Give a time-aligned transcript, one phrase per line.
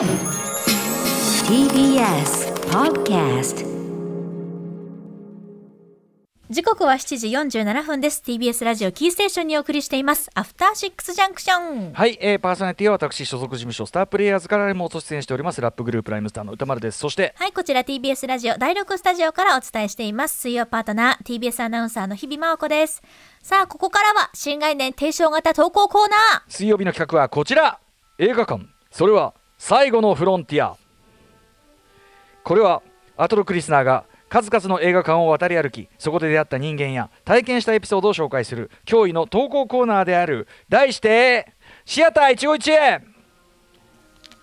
[0.00, 0.08] TBS
[2.70, 3.66] Podcast
[6.48, 7.28] 時刻は7時
[7.60, 8.22] 47分です。
[8.24, 10.30] TBS ラジオキーステーションにお送りしています。
[10.34, 15.60] アフターシックスジャンクションはい、えー、パーソナリティは私所属事務所スタープレイヤーズからリモート出演しております。
[15.60, 16.98] ラップグループライムスターの歌丸です。
[16.98, 20.40] そしてはいこちら TBS ラジオ第6スタジオからお伝えしています。
[20.40, 23.02] 水曜パートナー TBS アナウンサーの日々真央子です。
[23.42, 26.42] さあここからは新概念提唱型投稿コーナー。
[26.48, 27.80] 水曜日の企画はこちら。
[28.16, 28.64] 映画館。
[28.90, 30.78] それは最後のフロンティア。
[32.44, 32.80] これは
[33.18, 40.48] アトロクリスナーが数々の映画館を渡り歩きそこで出会った人間や体験したエピソードを紹介する驚異の投稿コーナーである。
[40.70, 41.52] 題して
[41.84, 43.02] シアター一期一会。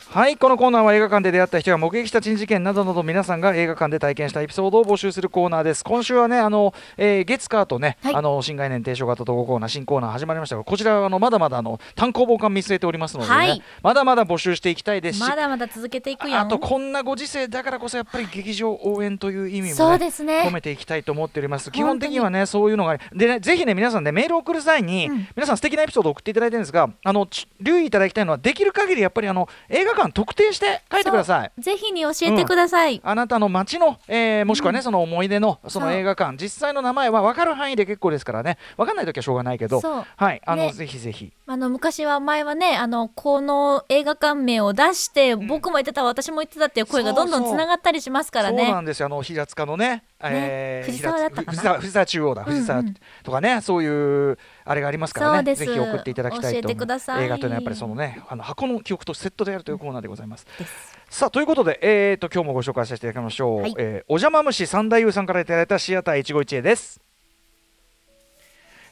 [0.10, 5.84] はいこのコーナーは映画館で出会った人が目撃した珍事件などなど皆さんが映画館で体験したエピソードを募集するコーナーです。
[5.84, 8.16] 今週はねあの、えー月火とね、はい。
[8.16, 13.62] あの新概念提唱型投稿コーナー新コーナー始まりましたがこちらはあのまだまだあの単行本化見据えておりますのでね、はい。
[13.84, 16.40] まだまだ募集していきたいですしまだまだ続けていくよ。
[16.40, 20.44] あとこんなご時世だからこそやっぱり劇場応援という意味も、ね、そうですね。
[20.48, 21.70] 込めていきたいと思っております。
[21.70, 25.28] 基本的にはねそういうのがでねぜひね皆さんねメールを送る際に、うん。
[25.36, 31.52] 皆さん素敵なエピソードを送っていただいてるんですがあのち留意いただきたいのはできる限りやっぱりあの映画館特定して書いてください。
[31.62, 36.38] ぜひに教えてください、あなたの街の、えーもしくはね、その思い出のその映画館。
[36.38, 38.58] 実際の名前は分かる範囲で結構ですからね。
[38.78, 39.82] 分かんない時はしょうがないけど。
[39.82, 40.42] はい。
[40.46, 40.72] あの、ね。
[40.72, 41.34] ぜひぜひ。
[41.46, 48.64] あの昔は前はねあのこの映画館名を出して、僕も言ってた私も言ってたっていう声がどんどんつながったりしますからね。
[48.64, 49.06] そうなんですよ。
[49.08, 51.74] あの平塚のねえー藤沢だったかな。
[51.76, 52.44] 藤沢中央だ。
[52.44, 52.96] 藤沢うんうん。
[53.24, 54.38] とかね、そういう
[54.70, 55.56] あれがありますからね。
[55.56, 56.62] ぜひ送っていただきたいと。
[56.62, 57.26] 教えてください。
[57.26, 60.46] 映画というのはやっぱりそのねあの箱の記憶とセットでやるというコーナーでございます。
[60.60, 60.98] です。
[61.10, 63.76] さあということで、えー、と今日もご紹介させていただきましょう、はい。
[63.78, 67.02] えーお邪魔虫三太夫さんからいただいたシアター一期一会です、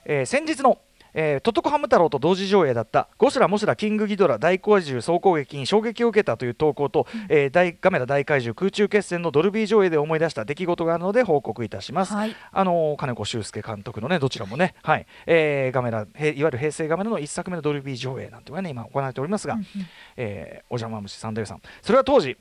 [0.05, 0.79] えー先日の
[1.17, 3.07] えー、トトコハム太郎と同時上映だった。
[3.17, 12.35] ゴスラモスラキングギドラ大怪獣総攻撃に衝撃を受けたという投稿と、えー大ガメラ大怪獣空中決戦のドルビー上映で思い出した出来事があるので報告いたします、はい。
[12.51, 15.05] あのー金子修介監督のねどちらもね、はい。
[15.25, 19.57] えーガメラへいわゆる平成ガメラの一作目のドルビー上映なんていうのがね今行われておりますが、
[20.17, 21.61] えーお邪魔虫サンダルさん。
[21.81, 22.35] それは当時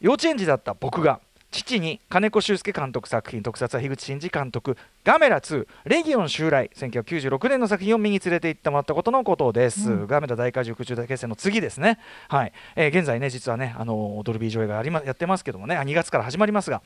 [0.00, 11.98] 幼稚園児だった僕が父に金子修介監督作品特撮は樋口真嗣監督「ガメラ2レギオン襲来」1996年の作品を見に連れて行ってもらったことのことです、ガメラ大怪獣空中大決戦の次ですね。
[12.28, 16.82] はい、えー現在ね実はねあのードルビー上映がありまやってますけどもねあ2月から始まりますが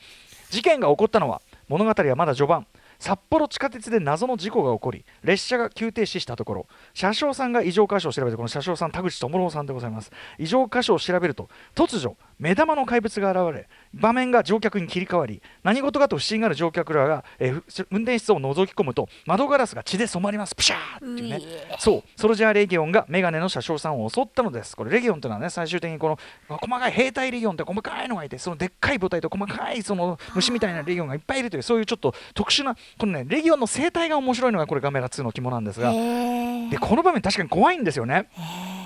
[0.49, 2.65] 事件が起こったのは物語はまだ序盤。
[2.97, 10.11] 札幌地下鉄で謎の事故が起こり列車が急停止したところ車掌さんが異常箇所を調べてこの車掌さん田口智郎さんでございます。
[10.39, 20.55] 異常箇所を調べると突如目玉の怪物が現れ場面が乗客に切り替わり何事かと不審がある乗客らが、えーふ運転室を覗き込むと窓ガラスが血で染まります。
[20.55, 21.41] プシャーっていうね。
[21.79, 22.03] そう。
[22.19, 24.75] ソルジャーレギオンがメガネの車掌さんを襲ったのです。
[24.75, 26.19] これレギオンというのはね最終的にこの
[26.49, 35.91] まあ細かい兵隊レギオンって細かいのがいてそのでっかい母体と細かいその虫みたいなレギオンがいっぱいいるというそういうちょっと特殊なこのねレギオンの生態が面白いのがこれガメラ2の肝なんですが。
[35.91, 38.29] でこの場面確かに怖いんですよね。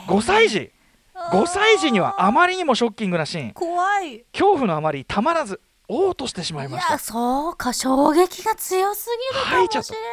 [0.08, 0.72] 5歳児
[1.32, 3.52] 5歳児にはあまりにもショッキングなシーン。
[3.52, 4.16] 怖い。
[4.16, 6.94] い恐怖のあまりたまらず嘔吐してしまいました。
[6.94, 7.74] やそうか。
[7.74, 9.94] 衝撃が強すぎるか吐いちゃった。
[9.94, 10.10] もしれない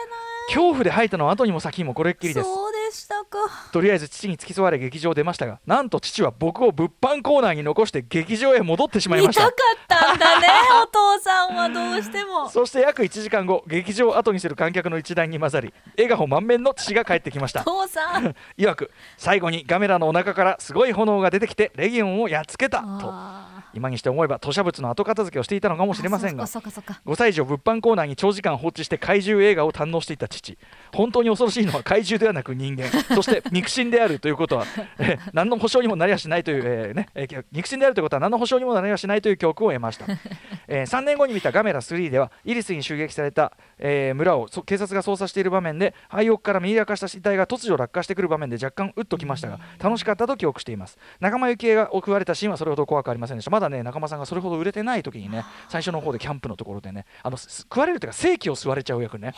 [0.49, 2.47] 恐怖で吐いたのは後にも先にもこれっきりです。
[2.47, 3.39] そうでしたか
[3.73, 9.45] とりあえず父に付き添われ劇場を出ましたがなんと父は僕を物販コーナーに残して劇場へ戻ってしまいました。
[9.45, 10.47] 見たかったんだね
[10.83, 12.49] お父さんはどうしても。
[12.49, 17.63] そして約1時間後劇場を後にする観客の一団に混ざり笑顔満面の父が帰ってきました。
[17.65, 18.35] 父さん。
[18.57, 22.79] いわく最後にガメラのお腹からすごい炎が出てきてレギオンをやっつけた。
[22.79, 22.87] と。
[22.87, 27.11] あ今にして思えば吐砂物の後片付けをしていたのかもーしれませんがあそうかそうかそうか。
[27.11, 30.59] 5歳児を物販コーナーに長時間放置して怪獣映画を堪能していた父。
[30.95, 32.89] 本当に恐ろしいのは怪獣ではなく人間。
[33.15, 34.65] そして肉親であるということは、
[34.99, 40.07] えー何の保証にもなりはしないという、えーねえー肉親であるということは何の保証にもなりはしないという教訓を得ました、
[40.69, 50.99] え3年後に見たガメラ3ではイリスに襲撃された、えー村をそ警察が捜査している場面で廃屋から見えかした死体が突如落下してくる場面で若干うっときましたが楽しかったと記憶しています。
[51.21, 53.51] 仲間由紀恵が食われたシーンはそれほど怖くありませんでした。
[53.51, 59.35] まだね仲間さんがそれほど売れてない時にね最初の方でキャンプのところでねあのす食われるというか正気を吸われちゃう役ね。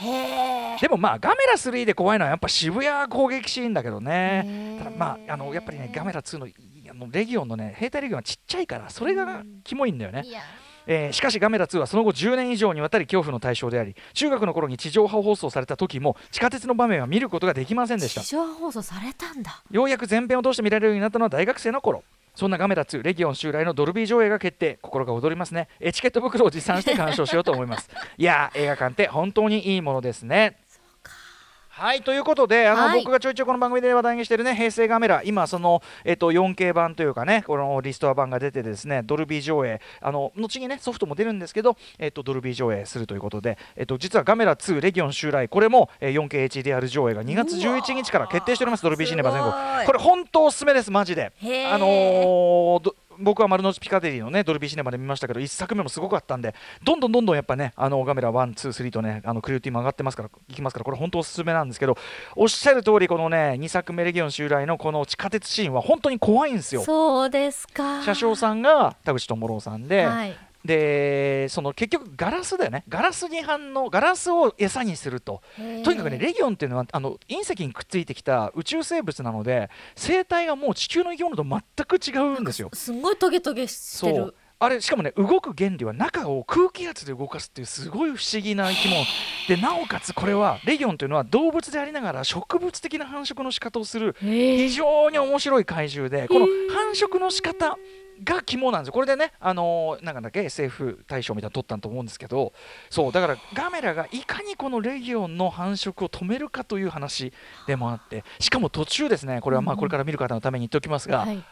[0.81, 4.79] でもまあガメラ3で怖いのはやっぱ渋谷攻撃シーンだけどへねー。
[4.79, 6.55] ただまああのやっぱりねガメラ2のい
[6.91, 10.25] あのレギオンのね兵隊レギオンはちっちゃいからそれがキモいんだよね。
[10.91, 18.23] えーしかしガメラ2はその後10年以上にわたり恐怖の対象であり中学の頃に地上波放送された時も地下鉄の場面は見ることができませんでした。
[18.23, 19.62] 地上波放送されたんだ。
[19.70, 22.02] ようやく全編を通して見られるようになったのは大学生の頃
[22.38, 24.79] そんなガメラ2レギオン襲来のドルビー上映が決定。
[24.81, 25.67] 心が躍りますね。
[25.81, 27.90] エチケット袋を持参して鑑賞しようと思います。
[28.17, 30.56] いやー映画館って本当にいいものですね。
[31.78, 32.98] はいということであの、はい。
[32.98, 49.52] 僕がちょいちょいこの番組で話題にしてるね平成ガメラ今その、えっと 4K 版というかねこのリストア版が出てですねドルビー上映あの後にねソフトも出るんですけど、えっとドルビー上映するということで、えっと実はガメラ2レギオン襲来これも、えー 4KHDR 上映が2月11日から決定しておりますドルビーシネマ全国。
[49.86, 51.32] これ本当おすすめですマジで。
[51.72, 56.55] あのーど僕は丸の内ピカデリーのねドルビーシネマで見ましたけど1作目もすごかったんで
[56.85, 61.97] どんどんどんどんやっぱねあのガメラ123とねあのクリエイティも上がってますからいきますからこれ本当おすすめなんですけど
[62.37, 66.82] おっしゃる通りこのね2作目レギオン襲来のこの地下鉄シーンは本当に怖いんですよ。
[66.82, 68.03] そうですか。
[68.03, 70.37] 車掌さんが田口智郎さんで、はい
[70.69, 72.85] でその結局ガラスだよね。
[72.91, 75.41] ガラスに反応ガラスを餌にすると。
[75.82, 82.69] とにかくねレギオンっていうのはあの隕石にくっついてきた宇宙生物なので生態がもう地球の生き物と全く違うんですよ。
[82.75, 89.05] すごいトゲトゲしてるあれしかもね動く原理は中を空気圧で動かすっていうすごい不思議な生き物。
[89.46, 97.78] でなおかつこれはレギオンというのは動物でありながら植物的な繁殖の仕方をする非常に面白い怪獣でこの繁殖の仕方
[98.25, 98.93] が肝なんですよ。
[98.94, 102.52] これでね、あのーなんかだっけ SF 大賞みたいなの取ったんと思うんですけど。
[102.90, 107.32] そうだからガメラがいかにこのレギオンの繁殖を止めるかという話
[107.69, 108.25] でもあって。
[108.40, 111.44] しかも途中ですねこれはまあこれから見る方のために言っておきますが、はい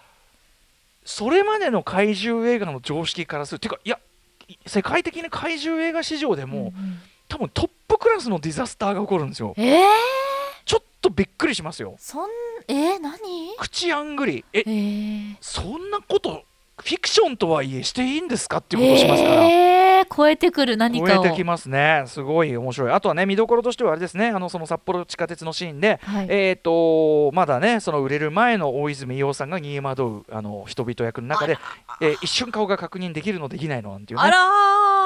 [1.07, 3.57] それまでの怪獣映画の常識からする。
[3.57, 3.99] っていうかいや
[4.67, 6.73] 世界的に怪獣映画史上でも、うんうん。
[7.29, 9.55] 多分トップクラスのディザスターが起こるんですよ。
[9.57, 9.87] えー、
[10.65, 11.95] ちょっとびっくりしますよ。
[11.99, 12.29] そん
[12.69, 13.19] えー、何？
[13.59, 14.45] 口あんぐり。
[14.53, 16.43] ええー、そんなこと
[16.79, 19.76] フィクションとはいえしていいんですかっていうことをしますから、えー、
[20.17, 21.23] 超えてくる何かを。
[21.23, 26.27] 超えてきますね、すごい面白い、あとはね、見どころとしてはあれですね、あのその札幌地下鉄のシーンで、はい。
[26.29, 31.59] えー、とまだね、その売れる前の大泉洋さんが逃げ惑うあの人々役の中で、
[32.01, 34.25] えー一瞬顔が確認できるの、できないのなんていうね、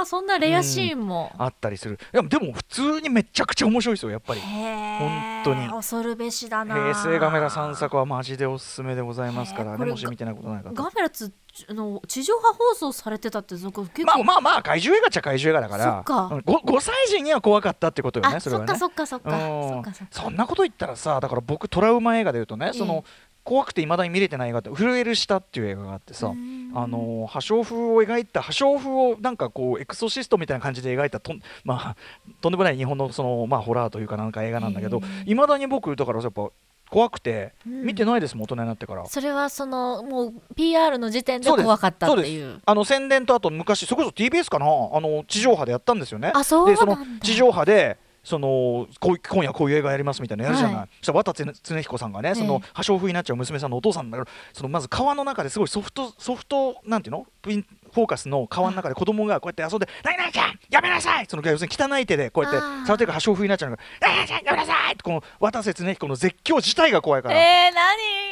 [0.06, 4.40] そんなレアシーンも、あったりする、いやでも普通にめちゃくちゃ面白いですよ、やっぱり。
[4.40, 5.68] 本当に。
[5.68, 6.74] 恐るべしだな。
[6.74, 10.72] 平成ガメラ3作はマジでおすすめでございますからね、もし見てないことない方。
[10.72, 11.32] ガメラつ
[11.68, 16.34] あの地上波放送されてたってそこ結構、まあまあまあ怪獣映画っちゃ怪獣映画だからそっか。
[16.34, 18.76] うん 5, 5歳児には怖かったってことよねあそれはね。
[18.78, 19.82] そっかそっかそっかうん。
[20.10, 22.72] そんなこと言ったらさだから僕トラウマ映画で言うとね、ええ。
[22.78, 23.04] その
[23.44, 26.72] 怖くていまだに見れてない映画って「震える舌」っていう映画があってさ、うん。
[26.72, 31.96] あの破傷風を描いた破傷風をなんかこうエクソシストみたいな感じで描いたとん, まあ、
[32.40, 36.48] とんでもない日本のその、まあ、ホラーというかなんか映画なんだけどえいまだに僕だからやっぱ
[36.88, 37.82] 怖くてうん。
[37.82, 39.04] 見てないですもん、大人になってから。
[39.06, 42.60] それはそのもう PR の時点で怖かったっていう。
[42.64, 44.66] あの宣伝とあと昔それこそ TBS かな？
[44.66, 46.30] あの地上波でやったんですよね。
[46.34, 57.26] あそうでその地上波でそのこう今夜こういう映画やりますみたいなのやるじゃない、はいそしたら渡恒恒彦さんがねそのええ破傷風になっちゃう娘さんのお父さんだからそのまず川の中ですごいソフトソフトなんていうの？
[57.42, 67.34] ピンフォーカスの川の中で子供がこうやって遊んで「何々ちゃんやめなさい!」その要するに汚い手でこうやって触ってるから破傷風になっちゃうのが「何々ちゃんやめなさい!」ってこの渡瀬恒彦の絶叫自体が怖いから。
[67.34, 67.80] えー、何？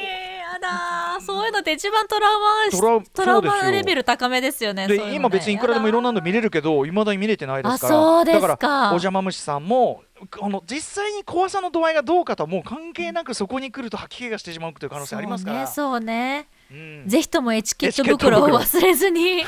[0.04, 0.17] や
[0.58, 1.20] だー。
[1.20, 2.40] そういうのって一番トラウ
[2.70, 4.86] マトラウマレベル高めですよね。
[4.86, 7.94] で今別にいくらでもいろんなの見れるけどいまだに見れてないですから。
[7.94, 8.48] あそうですか。
[8.48, 10.02] だからお邪魔虫さんも
[10.40, 15.66] あの実際に怖さの度合いがどうかとはもう関係なくそこに来ると吐き気がしてしまうという可能性ありますから。
[15.66, 17.04] そうねそうん。
[17.06, 19.44] ぜひともエチケット袋を忘れずに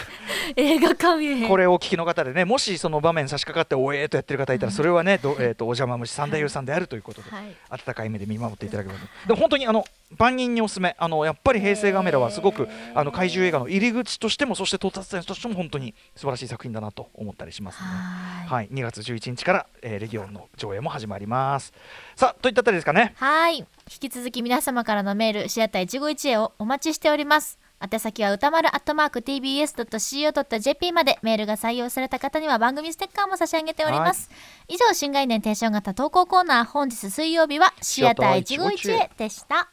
[0.57, 1.49] 映画館へ。
[1.49, 7.57] これをお聞きの方でねもしその場面差し掛かっておえーとやってる方いたらそれはね、どえー、とお邪魔虫三大優さんであるということで、はい。
[7.71, 9.07] 温かい目で見守っていただければと。
[9.27, 9.85] でも本当にあの
[10.21, 10.95] 万人におすすめ。
[10.99, 17.89] あのやっぱり平成ガメラはすごくあの怪獣映画の入り口としてもそして到達点としても本当に素晴らしい作品だなと思ったりしますね。
[17.89, 18.49] はい。
[18.51, 21.73] はい、2月11日から、えーレギオンの上映も始まります。
[22.17, 23.15] さあといったあたりですかね。
[23.17, 23.59] はい。
[23.59, 23.67] 引
[23.99, 27.59] き続き皆様からのメールシアター一期一会をお待ちしております。
[27.83, 34.31] 宛先は歌丸アットマーク tbs.co.jp までメールが採用された方には番組ステッカーも差し上げております、
[34.69, 39.71] 以上新概念提唱型投稿コーナー本日水曜日はシアター一期一会でした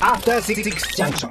[0.00, 1.30] After Six Junction.